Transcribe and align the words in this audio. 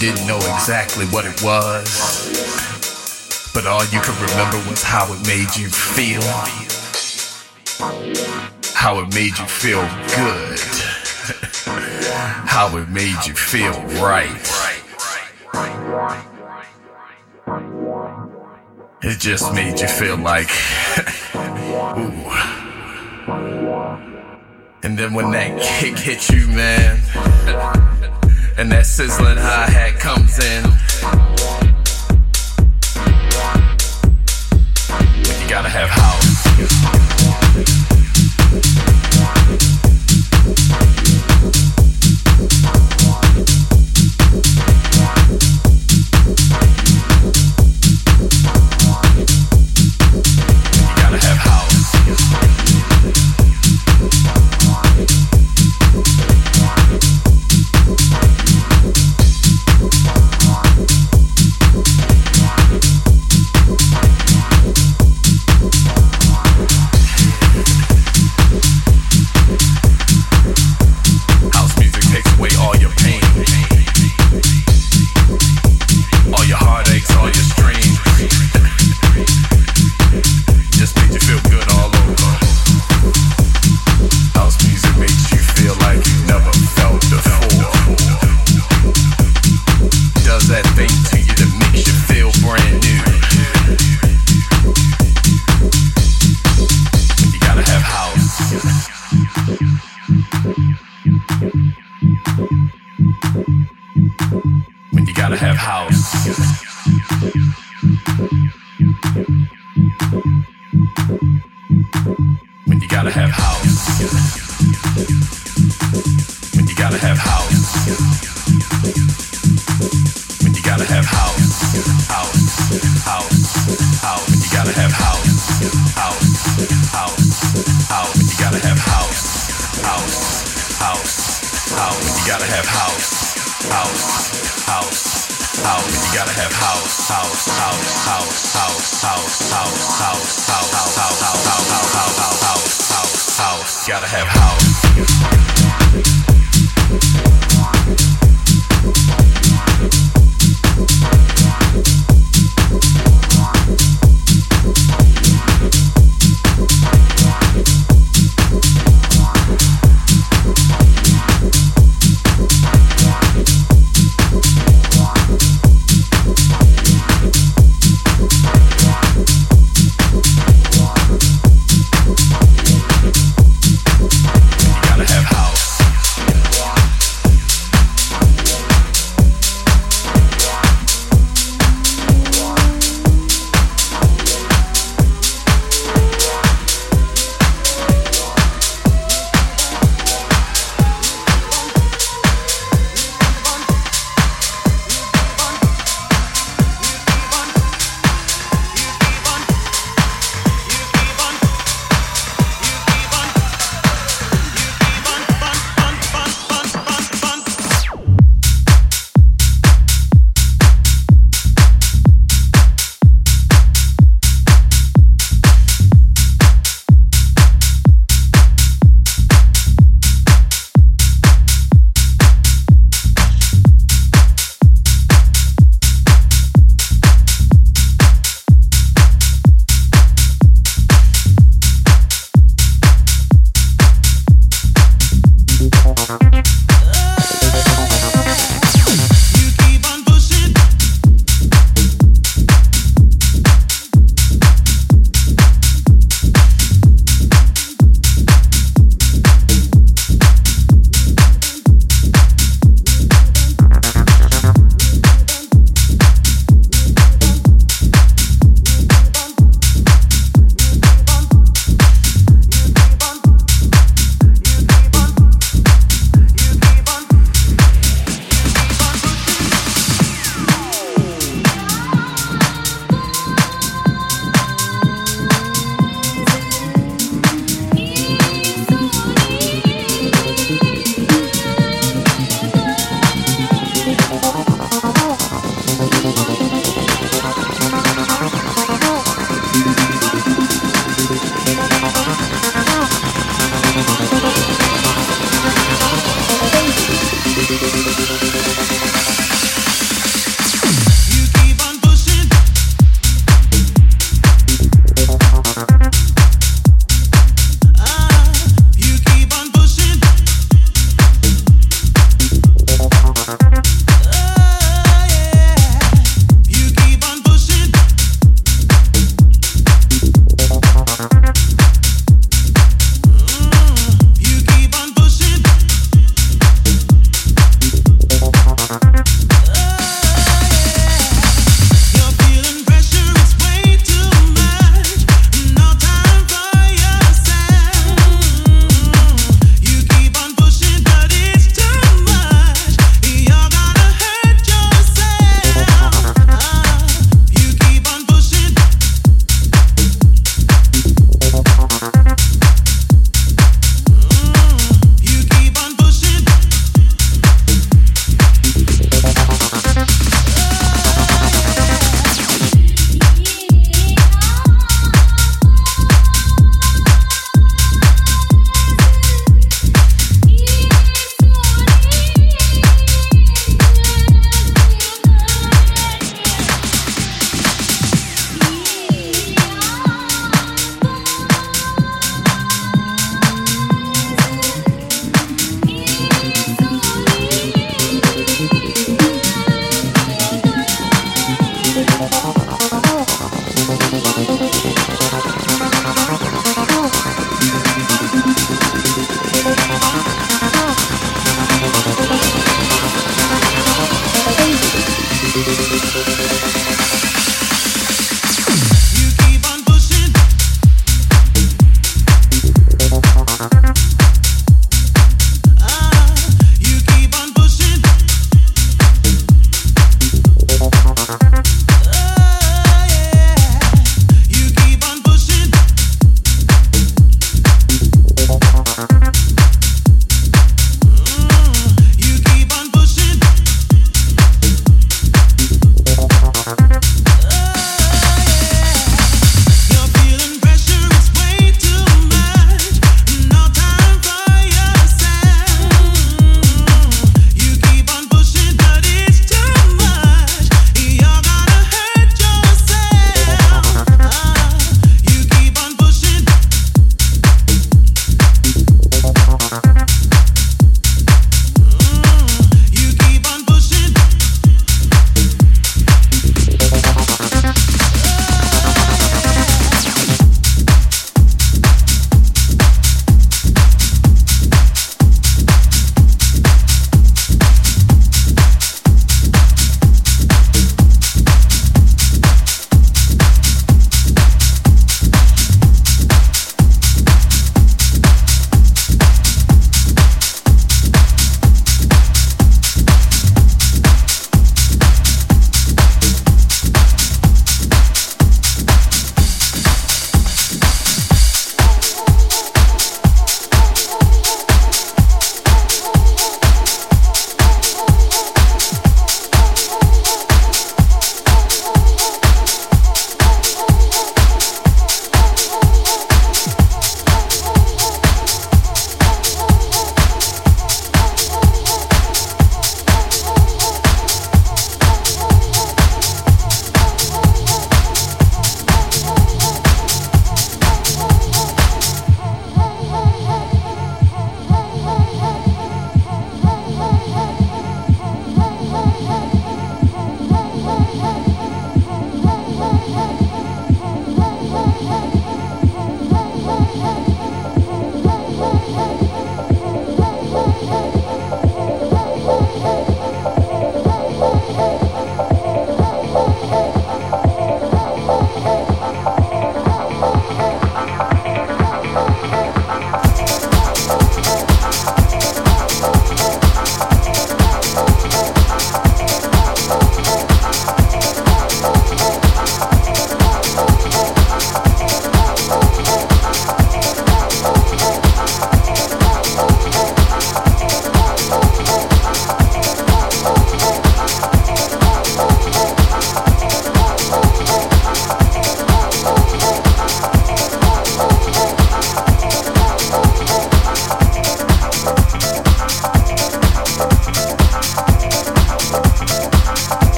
didn't 0.00 0.26
know 0.26 0.36
exactly 0.54 1.04
what 1.08 1.26
it 1.26 1.42
was, 1.44 2.32
but 3.52 3.66
all 3.66 3.84
you 3.92 4.00
could 4.00 4.16
remember 4.30 4.56
was 4.70 4.82
how 4.82 5.04
it 5.12 5.26
made 5.26 5.54
you 5.56 5.68
feel. 5.68 6.22
How 8.74 8.98
it 9.00 9.14
made 9.14 9.38
you 9.38 9.44
feel 9.44 9.82
good. 10.16 10.58
how 12.48 12.74
it 12.78 12.88
made 12.88 13.26
you 13.26 13.34
feel 13.34 13.74
right. 14.02 14.40
It 19.02 19.18
just 19.18 19.52
made 19.52 19.80
you 19.80 19.86
feel 19.86 20.16
like, 20.16 20.48
ooh. 21.98 22.30
And 24.82 24.98
then 24.98 25.12
when 25.12 25.30
that 25.32 25.60
kick 25.60 25.98
hit 25.98 26.30
you, 26.30 26.46
man. 26.48 27.90
and 28.60 28.70
that 28.70 28.84
sizzling 28.84 29.38
hi 29.38 29.64
hat 29.70 29.98
comes 29.98 30.38
in. 30.38 30.62
But 35.22 35.42
you 35.42 35.48
gotta 35.48 35.70
have 35.70 35.88
house. 38.90 38.99